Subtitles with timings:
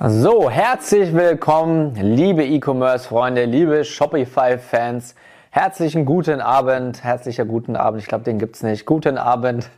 [0.00, 5.16] So, herzlich willkommen, liebe E-Commerce-Freunde, liebe Shopify-Fans.
[5.50, 8.86] Herzlichen guten Abend, herzlicher guten Abend, ich glaube, den gibt's nicht.
[8.86, 9.68] Guten Abend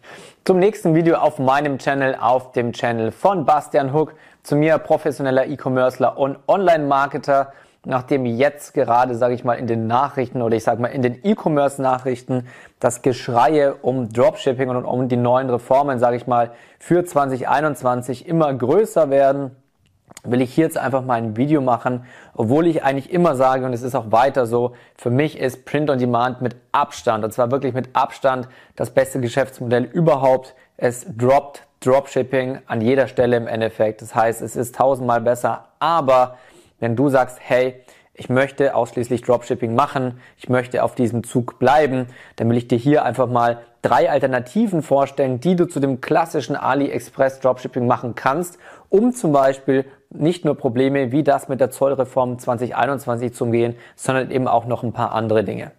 [0.44, 4.12] zum nächsten Video auf meinem Channel, auf dem Channel von Bastian Hook,
[4.42, 7.54] zu mir professioneller E-Commercer und Online-Marketer.
[7.86, 11.24] Nachdem jetzt gerade, sage ich mal, in den Nachrichten oder ich sage mal in den
[11.24, 12.46] E-Commerce-Nachrichten
[12.78, 18.52] das Geschreie um Dropshipping und um die neuen Reformen, sage ich mal, für 2021 immer
[18.52, 19.56] größer werden,
[20.22, 22.04] will ich hier jetzt einfach mal ein Video machen,
[22.34, 25.90] obwohl ich eigentlich immer sage, und es ist auch weiter so, für mich ist Print
[25.90, 30.54] on Demand mit Abstand, und zwar wirklich mit Abstand, das beste Geschäftsmodell überhaupt.
[30.76, 34.02] Es droppt Dropshipping an jeder Stelle im Endeffekt.
[34.02, 36.36] Das heißt, es ist tausendmal besser, aber
[36.78, 37.82] wenn du sagst, hey,
[38.12, 42.76] ich möchte ausschließlich Dropshipping machen, ich möchte auf diesem Zug bleiben, dann will ich dir
[42.76, 48.58] hier einfach mal drei Alternativen vorstellen, die du zu dem klassischen AliExpress Dropshipping machen kannst,
[48.90, 54.30] um zum Beispiel nicht nur Probleme wie das mit der Zollreform 2021 zu umgehen, sondern
[54.30, 55.72] eben auch noch ein paar andere Dinge.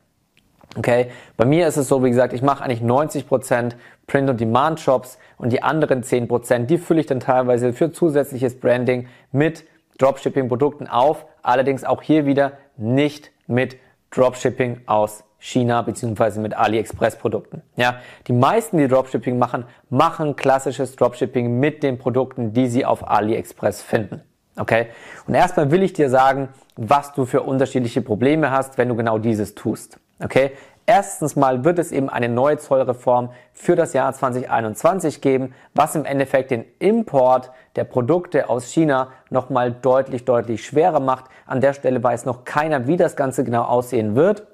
[0.77, 3.73] Okay, bei mir ist es so, wie gesagt, ich mache eigentlich 90%
[4.07, 9.07] Print- und Demand-Shops und die anderen 10%, die fülle ich dann teilweise für zusätzliches Branding
[9.33, 9.65] mit
[9.97, 13.77] Dropshipping-Produkten auf, allerdings auch hier wieder nicht mit
[14.11, 17.63] Dropshipping aus China beziehungsweise mit AliExpress-Produkten.
[17.75, 17.95] Ja,
[18.27, 23.81] die meisten, die Dropshipping machen, machen klassisches Dropshipping mit den Produkten, die sie auf AliExpress
[23.81, 24.21] finden.
[24.55, 24.87] Okay?
[25.27, 29.17] Und erstmal will ich dir sagen, was du für unterschiedliche Probleme hast, wenn du genau
[29.17, 29.99] dieses tust.
[30.23, 30.51] Okay?
[30.85, 36.05] Erstens mal wird es eben eine neue Zollreform für das Jahr 2021 geben, was im
[36.05, 41.25] Endeffekt den Import der Produkte aus China nochmal deutlich, deutlich schwerer macht.
[41.47, 44.50] An der Stelle weiß noch keiner, wie das Ganze genau aussehen wird.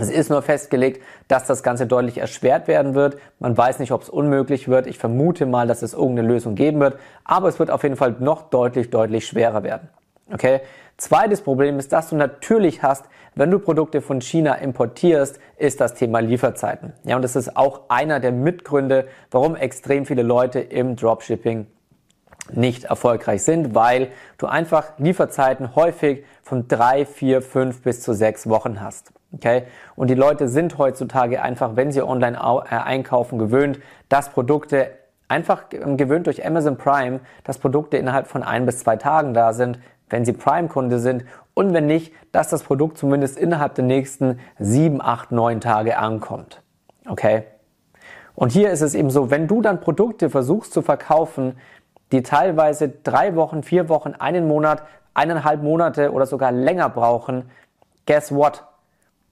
[0.00, 3.18] Es ist nur festgelegt, dass das Ganze deutlich erschwert werden wird.
[3.38, 4.86] Man weiß nicht, ob es unmöglich wird.
[4.86, 6.98] Ich vermute mal, dass es irgendeine Lösung geben wird.
[7.24, 9.88] Aber es wird auf jeden Fall noch deutlich, deutlich schwerer werden.
[10.32, 10.60] Okay?
[10.96, 15.94] Zweites Problem ist, dass du natürlich hast, wenn du Produkte von China importierst, ist das
[15.94, 16.92] Thema Lieferzeiten.
[17.04, 21.66] Ja, und das ist auch einer der Mitgründe, warum extrem viele Leute im Dropshipping
[22.52, 28.48] nicht erfolgreich sind, weil du einfach Lieferzeiten häufig von drei, vier, fünf bis zu sechs
[28.48, 29.12] Wochen hast.
[29.32, 29.64] Okay?
[29.96, 34.90] Und die Leute sind heutzutage einfach, wenn sie online äh, einkaufen, gewöhnt, dass Produkte
[35.28, 39.52] einfach ähm, gewöhnt durch Amazon Prime, dass Produkte innerhalb von ein bis zwei Tagen da
[39.52, 41.24] sind, wenn sie Prime-Kunde sind
[41.54, 46.62] und wenn nicht, dass das Produkt zumindest innerhalb der nächsten sieben, acht, neun Tage ankommt.
[47.08, 47.44] Okay?
[48.34, 51.56] Und hier ist es eben so, wenn du dann Produkte versuchst zu verkaufen,
[52.12, 54.82] die teilweise drei Wochen, vier Wochen, einen Monat,
[55.14, 57.50] eineinhalb Monate oder sogar länger brauchen,
[58.06, 58.64] guess what?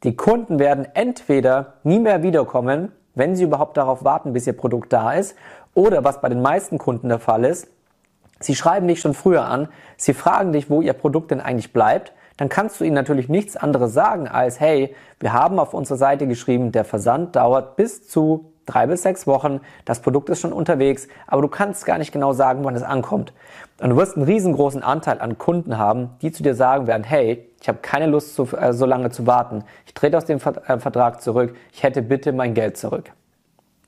[0.04, 4.92] Die Kunden werden entweder nie mehr wiederkommen, wenn sie überhaupt darauf warten, bis ihr Produkt
[4.92, 5.34] da ist,
[5.74, 7.68] oder was bei den meisten Kunden der Fall ist,
[8.40, 12.12] sie schreiben dich schon früher an, sie fragen dich, wo ihr Produkt denn eigentlich bleibt,
[12.36, 16.28] dann kannst du ihnen natürlich nichts anderes sagen als, hey, wir haben auf unserer Seite
[16.28, 21.08] geschrieben, der Versand dauert bis zu drei bis sechs Wochen, das Produkt ist schon unterwegs,
[21.26, 23.32] aber du kannst gar nicht genau sagen, wann es ankommt.
[23.80, 27.48] Und du wirst einen riesengroßen Anteil an Kunden haben, die zu dir sagen werden, hey,
[27.60, 29.64] ich habe keine Lust, so, äh, so lange zu warten.
[29.86, 31.56] Ich trete aus dem äh, Vertrag zurück.
[31.72, 33.10] Ich hätte bitte mein Geld zurück.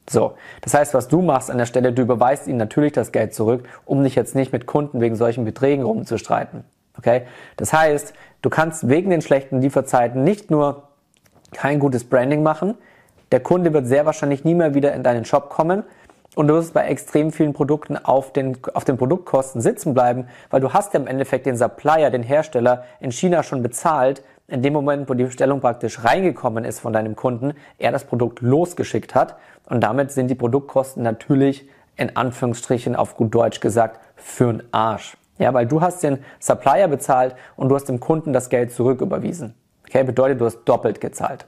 [0.08, 3.32] So, das heißt, was du machst an der Stelle, du überweist ihnen natürlich das Geld
[3.32, 6.64] zurück, um dich jetzt nicht mit Kunden wegen solchen Beträgen rumzustreiten.
[6.98, 7.22] Okay?
[7.56, 10.88] Das heißt, du kannst wegen den schlechten Lieferzeiten nicht nur
[11.52, 12.76] kein gutes Branding machen,
[13.32, 15.84] der Kunde wird sehr wahrscheinlich nie mehr wieder in deinen Shop kommen
[16.34, 20.60] und du wirst bei extrem vielen Produkten auf den, auf den Produktkosten sitzen bleiben, weil
[20.60, 24.72] du hast ja im Endeffekt den Supplier, den Hersteller in China schon bezahlt, in dem
[24.72, 29.36] Moment, wo die Bestellung praktisch reingekommen ist von deinem Kunden, er das Produkt losgeschickt hat
[29.68, 35.16] und damit sind die Produktkosten natürlich in Anführungsstrichen auf gut Deutsch gesagt für'n Arsch.
[35.38, 39.54] Ja, weil du hast den Supplier bezahlt und du hast dem Kunden das Geld zurücküberwiesen.
[39.86, 41.46] Okay, bedeutet, du hast doppelt gezahlt.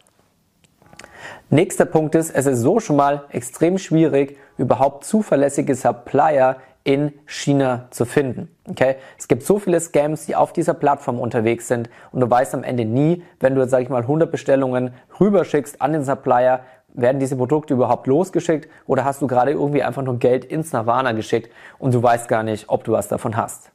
[1.51, 7.87] Nächster Punkt ist, es ist so schon mal extrem schwierig, überhaupt zuverlässige Supplier in China
[7.91, 8.49] zu finden.
[8.69, 8.97] Okay?
[9.19, 12.65] Es gibt so viele Scams, die auf dieser Plattform unterwegs sind und du weißt am
[12.65, 16.61] Ende nie, wenn du, sag ich mal, 100 Bestellungen rüberschickst an den Supplier,
[16.95, 21.13] werden diese Produkte überhaupt losgeschickt oder hast du gerade irgendwie einfach nur Geld ins Nirvana
[21.13, 23.73] geschickt und du weißt gar nicht, ob du was davon hast.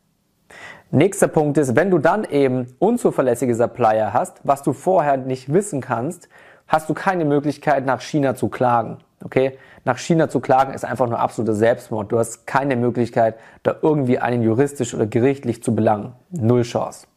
[0.91, 5.81] Nächster Punkt ist, wenn du dann eben unzuverlässige Supplier hast, was du vorher nicht wissen
[5.81, 6.29] kannst,
[6.67, 8.97] hast du keine Möglichkeit, nach China zu klagen.
[9.23, 9.57] Okay?
[9.85, 12.11] Nach China zu klagen ist einfach nur absoluter Selbstmord.
[12.11, 16.13] Du hast keine Möglichkeit, da irgendwie einen juristisch oder gerichtlich zu belangen.
[16.29, 17.07] Null Chance.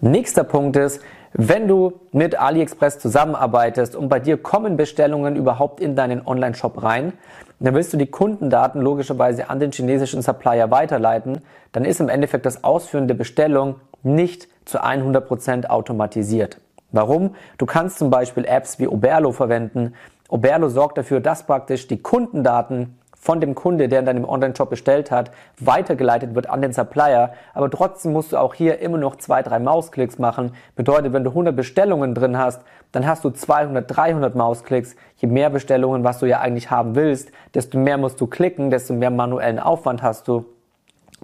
[0.00, 1.00] Nächster Punkt ist,
[1.32, 7.12] Wenn du mit AliExpress zusammenarbeitest und bei dir kommen Bestellungen überhaupt in deinen Online-Shop rein,
[7.60, 11.42] dann willst du die Kundendaten logischerweise an den chinesischen Supplier weiterleiten,
[11.72, 16.58] dann ist im Endeffekt das Ausführen der Bestellung nicht zu 100% automatisiert.
[16.92, 17.34] Warum?
[17.58, 19.94] Du kannst zum Beispiel Apps wie Oberlo verwenden.
[20.28, 25.10] Oberlo sorgt dafür, dass praktisch die Kundendaten von dem Kunde, der in deinem Online-Shop bestellt
[25.10, 27.34] hat, weitergeleitet wird an den Supplier.
[27.52, 30.52] Aber trotzdem musst du auch hier immer noch zwei, drei Mausklicks machen.
[30.74, 34.96] Bedeutet, wenn du 100 Bestellungen drin hast, dann hast du 200, 300 Mausklicks.
[35.18, 38.94] Je mehr Bestellungen, was du ja eigentlich haben willst, desto mehr musst du klicken, desto
[38.94, 40.46] mehr manuellen Aufwand hast du.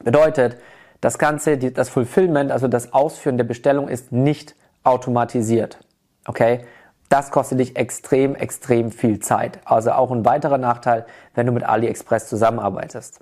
[0.05, 0.59] Bedeutet,
[1.01, 4.55] das Ganze, das Fulfillment, also das Ausführen der Bestellung ist nicht
[4.87, 5.79] automatisiert.
[6.27, 6.61] Okay?
[7.09, 9.61] Das kostet dich extrem, extrem viel Zeit.
[9.65, 13.21] Also auch ein weiterer Nachteil, wenn du mit AliExpress zusammenarbeitest.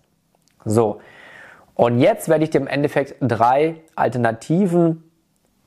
[0.64, 1.00] So.
[1.74, 5.10] Und jetzt werde ich dir im Endeffekt drei Alternativen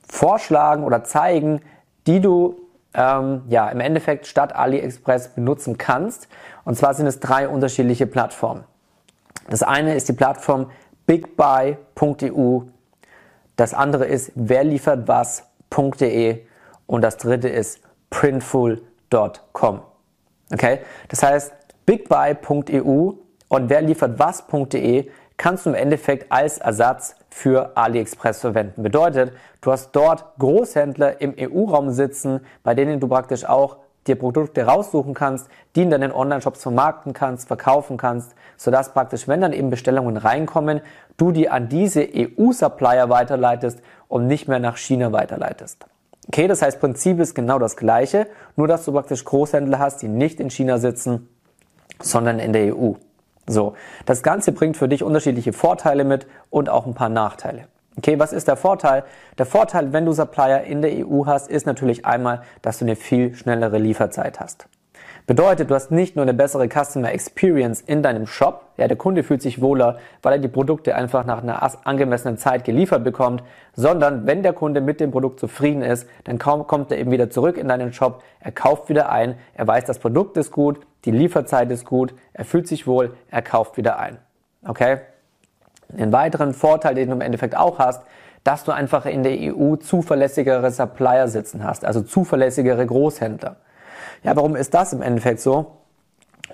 [0.08, 1.60] vorschlagen oder zeigen,
[2.06, 2.56] die du
[2.94, 6.28] ähm, ja im Endeffekt statt AliExpress benutzen kannst.
[6.64, 8.64] Und zwar sind es drei unterschiedliche Plattformen.
[9.48, 10.70] Das eine ist die Plattform
[11.06, 12.62] bigbuy.eu,
[13.56, 14.32] das andere ist
[15.70, 16.44] werliefertwas.de
[16.86, 17.80] und das dritte ist
[18.10, 19.80] printful.com.
[20.52, 20.80] Okay?
[21.08, 21.52] Das heißt,
[21.86, 23.12] bigbuy.eu
[23.48, 28.82] und werliefertwas.de kannst du im Endeffekt als Ersatz für AliExpress verwenden.
[28.82, 33.76] Bedeutet, du hast dort Großhändler im EU-Raum sitzen, bei denen du praktisch auch
[34.08, 39.40] dir Produkte raussuchen kannst, die in deinen Online-Shops vermarkten kannst, verkaufen kannst, sodass praktisch, wenn
[39.40, 40.80] dann eben Bestellungen reinkommen,
[41.16, 45.86] du die an diese EU-Supplier weiterleitest und nicht mehr nach China weiterleitest.
[46.28, 48.26] Okay, das heißt, Prinzip ist genau das gleiche,
[48.56, 51.28] nur dass du praktisch Großhändler hast, die nicht in China sitzen,
[52.00, 52.92] sondern in der EU.
[53.46, 57.64] So, das Ganze bringt für dich unterschiedliche Vorteile mit und auch ein paar Nachteile.
[57.98, 59.02] Okay, was ist der Vorteil?
[59.38, 62.94] Der Vorteil, wenn du Supplier in der EU hast, ist natürlich einmal, dass du eine
[62.94, 64.68] viel schnellere Lieferzeit hast.
[65.26, 69.24] Bedeutet, du hast nicht nur eine bessere Customer Experience in deinem Shop, ja, der Kunde
[69.24, 73.42] fühlt sich wohler, weil er die Produkte einfach nach einer angemessenen Zeit geliefert bekommt,
[73.74, 77.58] sondern wenn der Kunde mit dem Produkt zufrieden ist, dann kommt er eben wieder zurück
[77.58, 81.68] in deinen Shop, er kauft wieder ein, er weiß, das Produkt ist gut, die Lieferzeit
[81.72, 84.18] ist gut, er fühlt sich wohl, er kauft wieder ein.
[84.64, 84.98] Okay?
[85.96, 88.02] Einen weiteren Vorteil, den du im Endeffekt auch hast,
[88.44, 93.56] dass du einfach in der EU zuverlässigere Supplier sitzen hast, also zuverlässigere Großhändler.
[94.22, 95.78] Ja, warum ist das im Endeffekt so?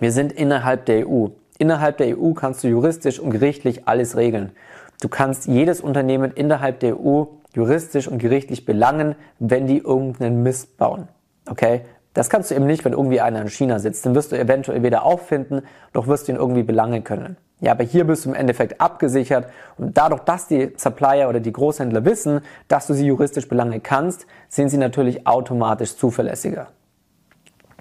[0.01, 1.29] Wir sind innerhalb der EU.
[1.59, 4.53] Innerhalb der EU kannst du juristisch und gerichtlich alles regeln.
[5.01, 10.77] Du kannst jedes Unternehmen innerhalb der EU juristisch und gerichtlich belangen, wenn die irgendeinen Mist
[10.77, 11.09] bauen.
[11.49, 11.83] Okay?
[12.15, 14.07] Das kannst du eben nicht, wenn irgendwie einer in China sitzt.
[14.07, 15.63] Dann wirst du eventuell weder auffinden,
[15.93, 17.37] noch wirst du ihn irgendwie belangen können.
[17.61, 19.47] Ja, aber hier bist du im Endeffekt abgesichert
[19.77, 24.27] und dadurch, dass die Supplier oder die Großhändler wissen, dass du sie juristisch belangen kannst,
[24.49, 26.69] sind sie natürlich automatisch zuverlässiger.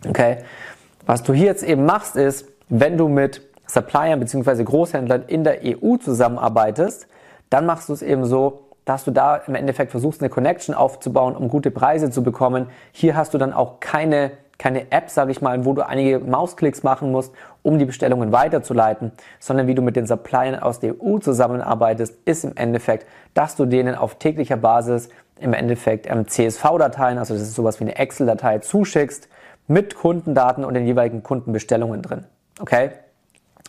[0.08, 0.38] Okay?
[1.06, 4.64] Was du hier jetzt eben machst, ist, wenn du mit Suppliern bzw.
[4.64, 7.08] Großhändlern in der EU zusammenarbeitest,
[7.50, 11.36] dann machst du es eben so, dass du da im Endeffekt versuchst, eine Connection aufzubauen,
[11.36, 12.68] um gute Preise zu bekommen.
[12.92, 16.84] Hier hast du dann auch keine, keine App, sage ich mal, wo du einige Mausklicks
[16.84, 21.20] machen musst, um die Bestellungen weiterzuleiten, sondern wie du mit den Suppliern aus der EU
[21.20, 25.10] zusammenarbeitest, ist im Endeffekt, dass du denen auf täglicher Basis
[25.40, 29.30] im Endeffekt ähm, CSV-Dateien, also das ist sowas wie eine Excel-Datei, zuschickst,
[29.68, 32.26] mit Kundendaten und den jeweiligen Kundenbestellungen drin.
[32.60, 32.92] Okay?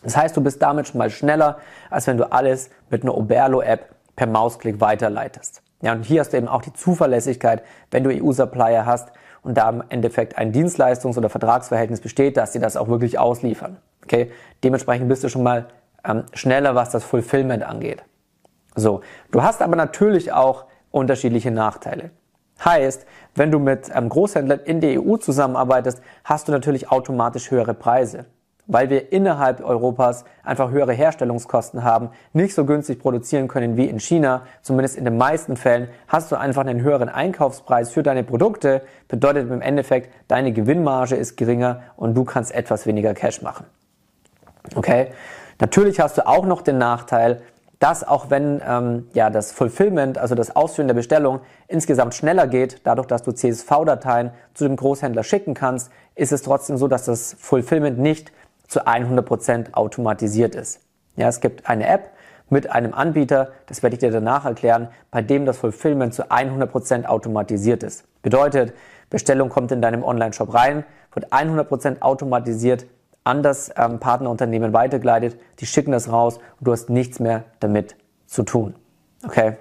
[0.02, 1.58] Das heißt, du bist damit schon mal schneller,
[1.90, 5.62] als wenn du alles mit einer Oberlo-App per Mausklick weiterleitest.
[5.82, 9.68] Ja, und hier hast du eben auch die Zuverlässigkeit, wenn du EU-Supplier hast und da
[9.68, 13.76] im Endeffekt ein Dienstleistungs- oder Vertragsverhältnis besteht, dass sie das auch wirklich ausliefern.
[14.02, 14.30] Okay?
[14.62, 15.66] Dementsprechend bist du schon mal
[16.04, 18.02] ähm, schneller, was das Fulfillment angeht.
[18.74, 22.10] So, du hast aber natürlich auch unterschiedliche Nachteile.
[22.64, 27.74] Heißt, wenn du mit einem Großhändler in der EU zusammenarbeitest, hast du natürlich automatisch höhere
[27.74, 28.26] Preise,
[28.66, 34.00] weil wir innerhalb Europas einfach höhere Herstellungskosten haben, nicht so günstig produzieren können wie in
[34.00, 34.42] China.
[34.62, 39.50] Zumindest in den meisten Fällen hast du einfach einen höheren Einkaufspreis für deine Produkte, bedeutet
[39.50, 43.66] im Endeffekt, deine Gewinnmarge ist geringer und du kannst etwas weniger Cash machen.
[44.74, 45.08] Okay?
[45.60, 47.42] Natürlich hast du auch noch den Nachteil,
[47.78, 52.80] dass auch wenn ähm, ja, das Fulfillment, also das Ausführen der Bestellung insgesamt schneller geht,
[52.84, 57.36] dadurch, dass du CSV-Dateien zu dem Großhändler schicken kannst, ist es trotzdem so, dass das
[57.38, 58.32] Fulfillment nicht
[58.68, 60.80] zu 100% automatisiert ist.
[61.16, 62.10] Ja, es gibt eine App
[62.50, 67.06] mit einem Anbieter, das werde ich dir danach erklären, bei dem das Fulfillment zu 100%
[67.06, 68.04] automatisiert ist.
[68.22, 68.74] Bedeutet,
[69.10, 72.86] Bestellung kommt in deinem Online-Shop rein, wird 100% automatisiert
[73.22, 77.96] an das ähm, Partnerunternehmen weitergeleitet, die schicken das raus und du hast nichts mehr damit
[78.26, 78.74] zu tun.
[79.24, 79.56] Okay?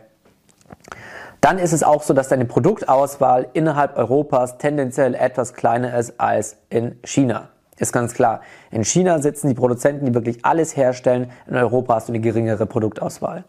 [1.44, 6.56] dann ist es auch so, dass deine Produktauswahl innerhalb Europas tendenziell etwas kleiner ist als
[6.70, 7.50] in China.
[7.78, 8.42] Ist ganz klar.
[8.72, 11.32] In China sitzen die Produzenten, die wirklich alles herstellen.
[11.48, 13.46] In Europa hast du eine geringere Produktauswahl.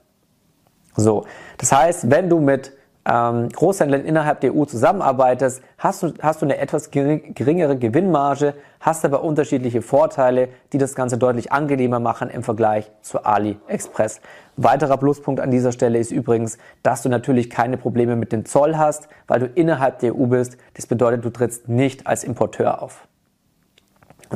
[0.96, 1.24] So.
[1.58, 2.72] Das heißt, wenn du mit
[3.06, 9.04] ähm, Großhändlern innerhalb der EU zusammenarbeitest, hast du, hast du eine etwas geringere Gewinnmarge, hast
[9.04, 14.20] aber unterschiedliche Vorteile, die das Ganze deutlich angenehmer machen im Vergleich zu AliExpress.
[14.56, 18.76] Weiterer Pluspunkt an dieser Stelle ist übrigens, dass du natürlich keine Probleme mit dem Zoll
[18.76, 20.56] hast, weil du innerhalb der EU bist.
[20.74, 23.06] Das bedeutet, du trittst nicht als Importeur auf.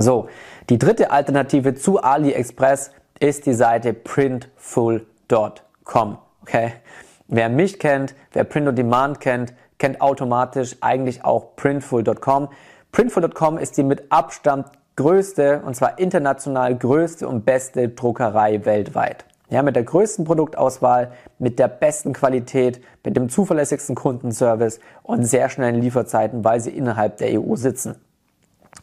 [0.01, 0.29] So,
[0.71, 6.19] die dritte Alternative zu AliExpress ist die Seite printful.com.
[6.43, 6.73] Okay?
[7.27, 12.49] Wer mich kennt, wer Print on Demand kennt, kennt automatisch eigentlich auch printful.com.
[12.93, 19.25] Printful.com ist die mit Abstand größte, und zwar international größte und beste Druckerei weltweit.
[19.51, 25.49] Ja, mit der größten Produktauswahl, mit der besten Qualität, mit dem zuverlässigsten Kundenservice und sehr
[25.49, 27.97] schnellen Lieferzeiten, weil sie innerhalb der EU sitzen.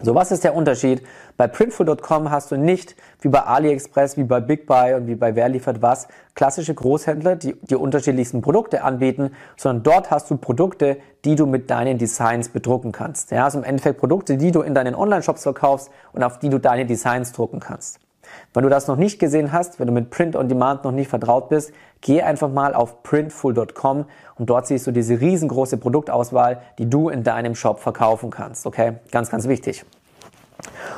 [0.01, 1.01] So, was ist der Unterschied?
[1.37, 5.35] Bei Printful.com hast du nicht wie bei AliExpress, wie bei Big Buy und wie bei
[5.35, 10.97] Wer liefert was klassische Großhändler, die die unterschiedlichsten Produkte anbieten, sondern dort hast du Produkte,
[11.23, 13.31] die du mit deinen Designs bedrucken kannst.
[13.31, 16.59] Ja, also im Endeffekt Produkte, die du in deinen Online-Shops verkaufst und auf die du
[16.59, 17.99] deine Designs drucken kannst.
[18.53, 21.09] Wenn du das noch nicht gesehen hast, wenn du mit Print on Demand noch nicht
[21.09, 26.89] vertraut bist, geh einfach mal auf printful.com und dort siehst du diese riesengroße Produktauswahl, die
[26.89, 28.65] du in deinem Shop verkaufen kannst.
[28.65, 28.93] Okay?
[29.11, 29.85] Ganz, ganz wichtig.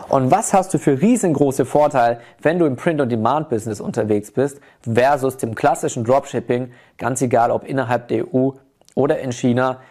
[0.09, 5.55] Und was hast du für riesengroße Vorteile, wenn du im Print-on-Demand-Business unterwegs bist, versus dem
[5.55, 8.51] klassischen Dropshipping, ganz egal ob innerhalb der EU
[8.95, 9.81] oder in China?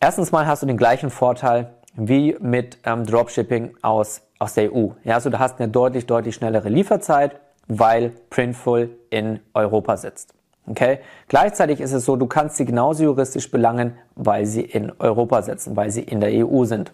[0.00, 4.88] Erstens mal hast du den gleichen Vorteil wie mit ähm, Dropshipping aus aus der EU.
[5.04, 10.34] Ja, also du hast eine deutlich, deutlich schnellere Lieferzeit, weil Printful in Europa sitzt.
[10.66, 10.98] Okay?
[11.28, 15.76] Gleichzeitig ist es so, du kannst sie genauso juristisch belangen, weil sie in Europa sitzen,
[15.76, 16.92] weil sie in der EU sind.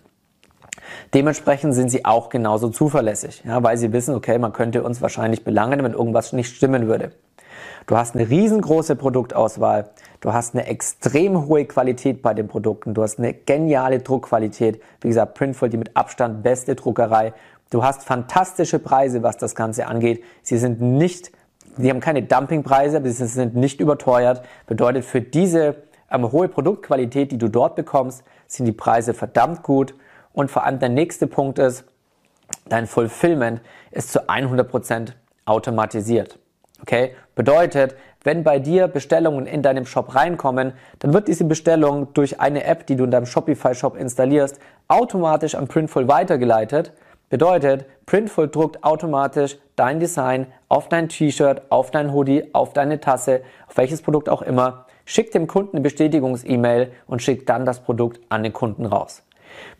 [1.14, 5.44] Dementsprechend sind sie auch genauso zuverlässig, ja, weil sie wissen, okay, man könnte uns wahrscheinlich
[5.44, 7.12] belangen, wenn irgendwas nicht stimmen würde.
[7.90, 9.90] Du hast eine riesengroße Produktauswahl.
[10.20, 12.94] Du hast eine extrem hohe Qualität bei den Produkten.
[12.94, 14.80] Du hast eine geniale Druckqualität.
[15.00, 17.32] Wie gesagt, Printful, die mit Abstand beste Druckerei.
[17.68, 20.23] Du hast fantastische Preise, was das Ganze angeht.
[20.42, 21.32] Sie sind nicht,
[21.78, 24.42] sie haben keine Dumpingpreise, aber sie sind nicht überteuert.
[24.68, 25.75] Bedeutet, für diese
[26.12, 29.97] ähm, hohe Produktqualität, die du dort bekommst, sind die Preise verdammt gut.
[30.32, 31.82] Und vor allem der nächste Punkt ist,
[32.68, 36.38] dein Fulfillment ist zu 100% automatisiert.
[36.82, 37.14] Okay?
[37.34, 42.64] Bedeutet, wenn bei dir Bestellungen in deinem Shop reinkommen, dann wird diese Bestellung durch eine
[42.64, 46.92] App, die du in deinem Shopify Shop installierst, automatisch an Printful weitergeleitet.
[47.30, 53.40] Bedeutet, Printful druckt automatisch dein Design auf dein T-Shirt, auf dein Hoodie, auf deine Tasse,
[53.68, 58.20] auf welches Produkt auch immer, schickt dem Kunden eine Bestätigungs-E-Mail und schickt dann das Produkt
[58.28, 59.22] an den Kunden raus.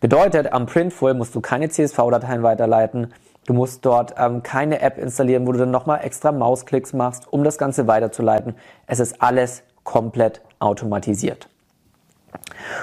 [0.01, 3.13] Bedeutet, am Printful musst du keine CSV-Dateien weiterleiten,
[3.47, 7.43] Du musst dort ähm, keine App installieren, wo du dann nochmal extra Mausklicks machst, um
[7.43, 8.55] das Ganze weiterzuleiten.
[8.87, 11.49] Es ist alles komplett automatisiert.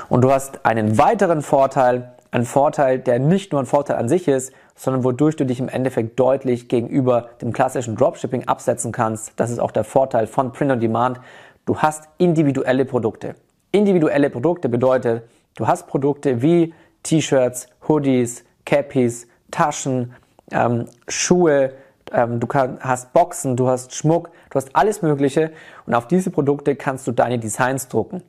[0.09, 4.27] Und du hast einen weiteren Vorteil, einen Vorteil, der nicht nur ein Vorteil an sich
[4.27, 9.33] ist, sondern wodurch du dich im Endeffekt deutlich gegenüber dem klassischen Dropshipping absetzen kannst.
[9.37, 11.19] Das ist auch der Vorteil von Print on Demand.
[11.65, 13.35] Du hast individuelle Produkte.
[13.71, 15.23] Individuelle Produkte bedeutet,
[15.55, 16.73] du hast Produkte wie
[17.03, 20.13] T-Shirts, Hoodies, Cappies, Taschen,
[20.51, 21.73] ähm, Schuhe,
[22.11, 25.51] ähm, du kann, hast Boxen, du hast Schmuck, du hast alles Mögliche
[25.85, 28.23] und auf diese Produkte kannst du deine Designs drucken.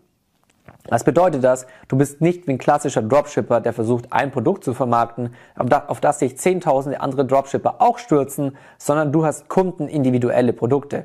[0.88, 1.66] Was bedeutet das?
[1.88, 6.18] Du bist nicht wie ein klassischer Dropshipper, der versucht, ein Produkt zu vermarkten, auf das
[6.18, 11.04] sich zehntausende andere Dropshipper auch stürzen, sondern du hast kundenindividuelle Produkte.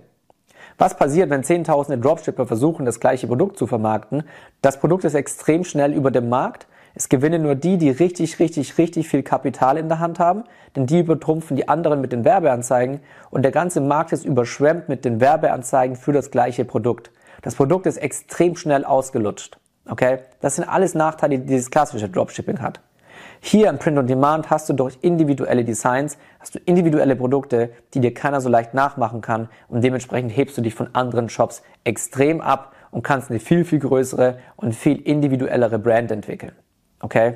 [0.78, 4.24] Was passiert, wenn zehntausende Dropshipper versuchen, das gleiche Produkt zu vermarkten?
[4.62, 8.78] Das Produkt ist extrem schnell über dem Markt es gewinnen nur die, die richtig, richtig,
[8.78, 10.44] richtig viel Kapital in der Hand haben,
[10.76, 13.00] denn die übertrumpfen die anderen mit den Werbeanzeigen
[13.32, 17.12] und der ganze Markt ist überschwemmt mit den Werbeanzeigen für das gleiche Produkt.
[17.42, 19.58] Das Produkt ist extrem schnell ausgelutscht.
[19.90, 20.20] Okay?
[20.40, 22.80] Das sind alles Nachteile, die dieses klassische Dropshipping hat.
[23.42, 28.00] Hier im Print on Demand hast du durch individuelle Designs, hast du individuelle Produkte, die
[28.00, 32.40] dir keiner so leicht nachmachen kann und dementsprechend hebst du dich von anderen Shops extrem
[32.40, 36.54] ab und kannst eine viel, viel größere und viel individuellere Brand entwickeln.
[37.04, 37.36] Okay?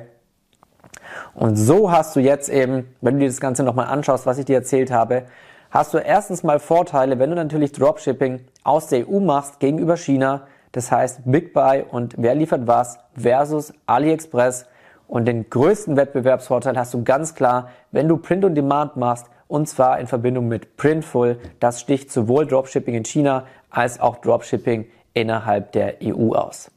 [1.34, 4.46] Und so hast du jetzt eben, wenn du dir das Ganze nochmal anschaust, was ich
[4.46, 5.24] dir erzählt habe,
[5.70, 10.46] hast du erstens mal Vorteile, wenn du natürlich Dropshipping aus der EU machst gegenüber China.
[10.72, 14.66] Das heißt Big Buy und wer liefert was versus AliExpress.
[15.06, 19.68] Und den größten Wettbewerbsvorteil hast du ganz klar, wenn du Print on Demand machst und
[19.68, 21.38] zwar in Verbindung mit Printful.
[21.60, 26.70] Das sticht sowohl Dropshipping in China als auch Dropshipping innerhalb der EU aus.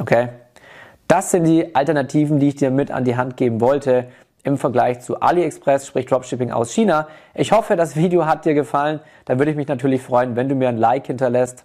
[0.00, 0.28] Okay?
[1.08, 4.08] Das sind die Alternativen, die ich dir mit an die Hand geben wollte
[4.44, 7.08] im Vergleich zu AliExpress, sprich Dropshipping aus China.
[7.34, 9.00] Ich hoffe, das Video hat dir gefallen.
[9.24, 11.64] Da würde ich mich natürlich freuen, wenn du mir ein Like hinterlässt.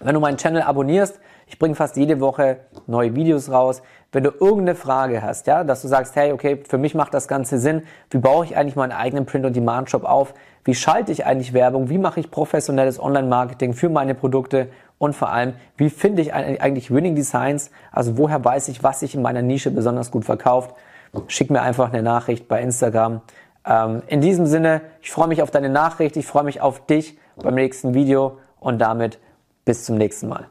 [0.00, 3.80] Wenn du meinen Channel abonnierst, ich bringe fast jede Woche neue Videos raus.
[4.12, 7.26] Wenn du irgendeine Frage hast, ja, dass du sagst, hey, okay, für mich macht das
[7.26, 7.82] Ganze Sinn.
[8.10, 10.34] Wie baue ich eigentlich meinen eigenen Print-on-Demand-Shop auf?
[10.64, 11.88] Wie schalte ich eigentlich Werbung?
[11.88, 14.68] Wie mache ich professionelles Online-Marketing für meine Produkte?
[14.98, 17.70] Und vor allem, wie finde ich eigentlich Winning Designs?
[17.92, 20.74] Also woher weiß ich, was sich in meiner Nische besonders gut verkauft?
[21.28, 23.22] Schick mir einfach eine Nachricht bei Instagram.
[23.64, 27.18] Ähm, in diesem Sinne, ich freue mich auf deine Nachricht, ich freue mich auf dich
[27.36, 29.18] beim nächsten Video und damit
[29.64, 30.48] bis zum nächsten Mal.